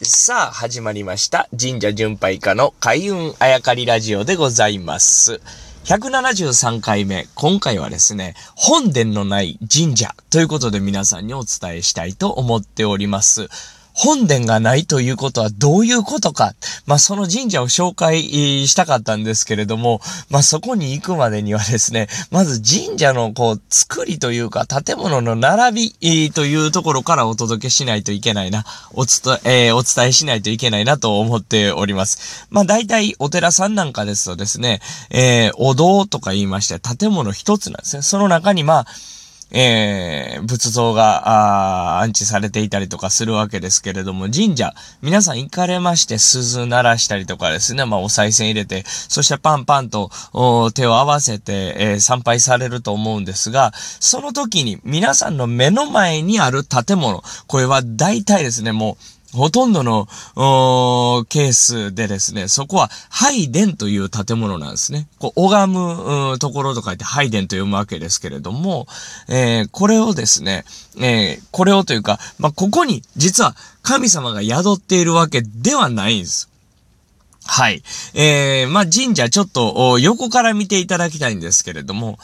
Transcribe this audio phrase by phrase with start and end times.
[0.00, 1.48] さあ、始まりました。
[1.58, 5.40] 神社巡拝家の開運あやかりラジオでございます。
[5.86, 7.26] 173回目。
[7.34, 13.48] 今回はですね、本殿のない神社ということで皆さんにお伝えしたいと思っております。
[13.98, 16.54] 本殿がないということはどういうことか。
[16.86, 18.22] まあ、その神社を紹介
[18.68, 20.00] したかったんですけれども、
[20.30, 32.46] まあ、そこに行くまでにはですね、まず神社のこう、作りというか、建物の並びというところからお届けしないといけないな、おつと、えーお伝えしないといけないなと思っております。
[32.50, 34.80] まあ、大体お寺さんなんかですとですね、
[35.10, 38.02] えーお堂とか言いまして、建物一つなんですね。
[38.02, 38.86] その中にまあ、
[39.50, 50.10] えー、仏像が、あ安置されていたりとかするわけですけれども、神社、皆さん行かれまして、鈴鳴らしたりとかですね、まあ、お賽銭入れて、そしてパンパンと
[50.74, 65.06] 手を合わせて、えー参拝されると思うんですが、その時に皆さんの目の前にある建物、これは大体ですね、もう、ほとんどの、ーケースでですね、そこは、拝殿という建物なんですね。
[65.18, 68.86] こう、拝むところと書いて、拝殿と読むわけですけれども、
[69.28, 70.64] えーこれをですね、
[70.98, 76.48] えーこれをというか、まあ、ここに、実は、神様が宿っているわけではないんです。
[77.50, 77.82] はい。
[78.14, 82.18] えー、まあ、神社ちょっと横から見ていただきたいんですけれども、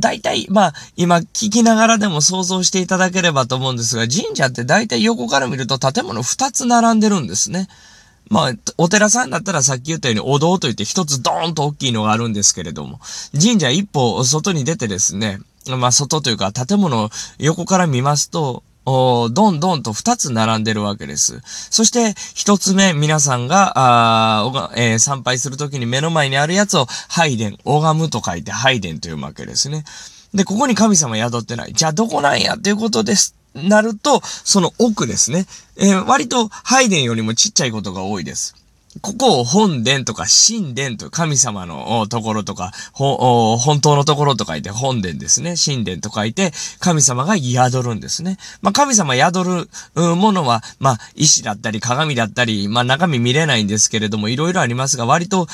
[0.00, 7.68] 大体、まあ、今聞きながらでも想像していただければと思うんですが、神社って大体横から見ると建物2つ並んでるんですね。
[8.30, 13.00] まあ、お寺さんだったらさっき言ったようにお堂といって一つドーンと大きいのがあるんですけれども、
[13.38, 21.40] 神社一歩外に出てですね、まあ外というか建物横から見ますと、どんどんと2つ並んでるわけです。
[21.44, 29.84] そして、1つ目、皆さんが、あえー参拝するときに目の前にあるやつを、拝殿、拝むと書いて拝殿というわけですね。
[30.34, 31.72] で、ここに神様宿ってない。
[31.72, 33.34] じゃあどこなんやっていうことです。
[33.54, 35.46] なると、その奥ですね。
[35.76, 38.54] えー割と拝殿よりもちっちゃいことが多いです。
[39.02, 45.54] ここを本殿とか神殿と神様のところとか、本当のところと書いて本殿ですね。
[45.64, 48.36] 神殿と書いて神様が宿るんですね。
[48.62, 55.46] まあ神様宿るものは、まあ石だったり鏡だったり、まあ中身見れないんですけれども、いろいろありますが、割と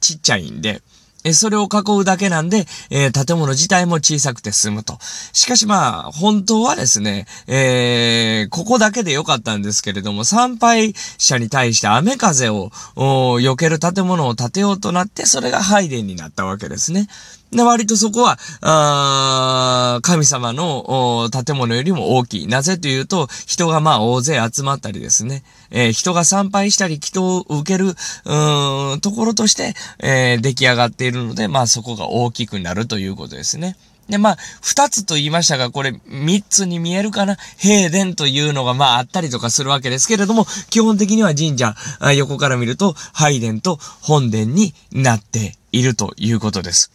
[0.00, 0.80] ちっちゃいんで、
[1.26, 4.98] え、それを囲うだけなんで、えー建物自体も小さくて済むと。
[5.32, 17.08] しかしまあ、本当はですね、えーここだけで良かったんですけれども、参拝者に対して雨風を、避ける建物を建てようとなって、それが拝殿になったわけですね。
[17.56, 22.46] で、割とそこは、あ神様の建物よりも大きい。
[22.46, 33.76] なぜというと、人がまあ大勢集まったりですね、えー人が参拝したり、祈祷を受ける、うーん、ところとして、えー出来上がっているので、まあそこが大きくなるということですね。
[34.08, 37.36] で、まあ、二つと言いましたが、これ、三つに見えるかな？
[37.56, 41.74] 平殿というのが、まあ、あったりとかするわけですけれども、基本的には神社、
[42.14, 46.92] 横から見ると、拝殿と本殿になっているということです。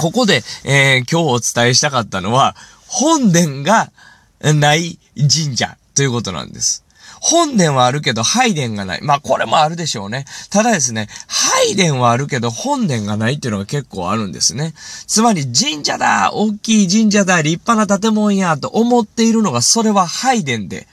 [0.00, 2.56] ここで、えー今日お伝えしたかったのは、
[2.86, 3.92] 本殿が
[4.40, 6.86] ない神社ということなんです。
[7.20, 9.02] 本殿はあるけど、拝殿がない。
[9.02, 10.24] まあ、これもあるでしょうね。
[10.48, 14.72] ただですね、拝殿はあるけど、本殿がないっていうのが結構あるんですね。
[15.06, 20.86] つまり、神社だ大きい神社だ立派な建物やと思っているのが、それは拝殿で、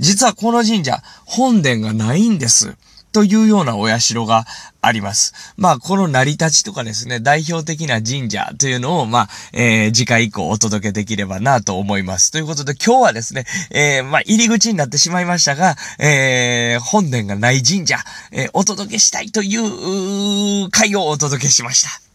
[0.00, 2.74] 実はこの神社、本殿がないんです。
[3.12, 4.44] というようなお社が
[4.80, 5.54] あります。
[5.56, 12.32] まあ、この成り立ちとかですね、代表的な神社というのを、まあ、えー次回以降お届けできればなと思います。
[12.32, 17.98] ということで、今日はですね、えーまあ、入り口になってしまいましたが、えー本殿がない神社、
[18.32, 22.11] えお届けしたいという会をお届けしました。